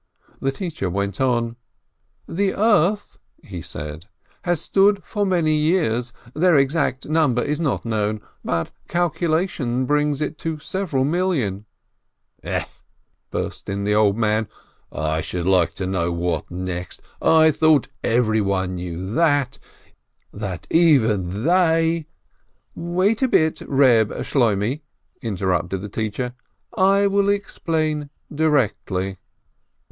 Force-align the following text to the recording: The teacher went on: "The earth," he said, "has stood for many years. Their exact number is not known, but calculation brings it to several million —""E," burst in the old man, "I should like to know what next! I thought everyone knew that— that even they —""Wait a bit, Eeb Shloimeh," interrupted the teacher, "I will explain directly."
The 0.39 0.51
teacher 0.51 0.89
went 0.89 1.21
on: 1.21 1.57
"The 2.27 2.55
earth," 2.55 3.19
he 3.43 3.61
said, 3.61 4.07
"has 4.41 4.59
stood 4.59 5.03
for 5.03 5.27
many 5.27 5.53
years. 5.55 6.11
Their 6.33 6.55
exact 6.55 7.07
number 7.07 7.43
is 7.43 7.59
not 7.59 7.85
known, 7.85 8.19
but 8.43 8.71
calculation 8.87 9.85
brings 9.85 10.19
it 10.19 10.39
to 10.39 10.57
several 10.57 11.03
million 11.03 11.67
—""E," 12.43 12.61
burst 13.29 13.69
in 13.69 13.83
the 13.83 13.93
old 13.93 14.17
man, 14.17 14.47
"I 14.91 15.21
should 15.21 15.45
like 15.45 15.75
to 15.75 15.85
know 15.85 16.11
what 16.11 16.49
next! 16.49 17.03
I 17.21 17.51
thought 17.51 17.87
everyone 18.03 18.73
knew 18.77 19.13
that— 19.13 19.59
that 20.33 20.65
even 20.71 21.43
they 21.45 22.07
—""Wait 22.73 23.21
a 23.21 23.27
bit, 23.27 23.57
Eeb 23.57 24.07
Shloimeh," 24.25 24.81
interrupted 25.21 25.83
the 25.83 25.89
teacher, 25.89 26.33
"I 26.75 27.05
will 27.05 27.29
explain 27.29 28.09
directly." 28.33 29.19